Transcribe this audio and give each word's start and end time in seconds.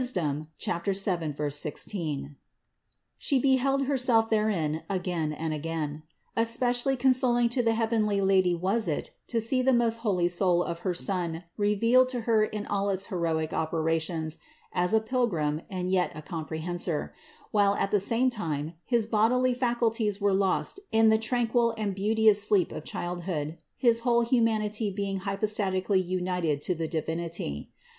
7, 0.03 0.41
16), 0.57 2.35
She 3.19 3.37
beheld 3.39 3.83
Herself 3.85 4.31
therein 4.31 4.81
again 4.89 5.31
and 5.31 5.53
again. 5.53 6.01
Especially 6.35 6.97
consoling 6.97 7.49
to 7.49 7.61
the 7.61 7.75
heavenly 7.75 8.19
Lady 8.19 8.55
was 8.55 8.87
it 8.87 9.11
to 9.27 9.39
see 9.39 9.61
the 9.61 9.71
most 9.71 9.97
holy 9.97 10.27
Soul 10.27 10.63
of 10.63 10.79
her 10.79 10.95
Son 10.95 11.43
revealed 11.55 12.09
to 12.09 12.21
Her 12.21 12.43
in 12.43 12.65
all 12.65 12.89
its 12.89 13.05
heroic 13.05 13.53
operations 13.53 14.39
as 14.73 14.91
a 14.95 15.01
Pil 15.01 15.27
grim 15.27 15.61
and 15.69 15.91
yet 15.91 16.11
a 16.15 16.23
Comprehensor, 16.23 17.13
while 17.51 17.75
at 17.75 17.91
the 17.91 17.99
same 17.99 18.31
time 18.31 18.73
his 18.83 19.05
bodily 19.05 19.53
faculties 19.53 20.19
were 20.19 20.33
lost 20.33 20.79
in 20.91 21.09
the 21.09 21.19
tranquil 21.19 21.75
and 21.77 21.93
beauteous 21.93 22.41
sleep 22.43 22.71
of 22.71 22.83
childhood, 22.83 23.59
his 23.77 23.99
whole 23.99 24.21
humanity 24.21 24.89
being 24.89 25.17
hypostatic 25.17 25.89
ally 25.91 25.99
united 25.99 26.59
to 26.59 26.73
the 26.73 26.87
Divinity. 26.87 27.71